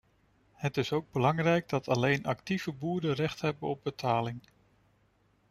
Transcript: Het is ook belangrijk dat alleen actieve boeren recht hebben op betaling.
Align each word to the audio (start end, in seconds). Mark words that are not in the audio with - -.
Het 0.53 0.77
is 0.77 0.91
ook 0.91 1.11
belangrijk 1.11 1.69
dat 1.69 1.87
alleen 1.87 2.25
actieve 2.25 2.71
boeren 2.71 3.13
recht 3.13 3.41
hebben 3.41 3.69
op 3.69 3.83
betaling. 3.83 4.39